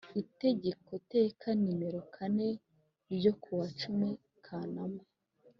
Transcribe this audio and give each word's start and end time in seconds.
Itegeko 0.21 0.91
teka 1.13 1.47
nimero 1.61 2.01
kane 2.15 2.49
ryo 3.15 3.33
ku 3.41 3.49
wa 3.59 3.67
cumi 3.79 4.09
Kanama 4.45 5.01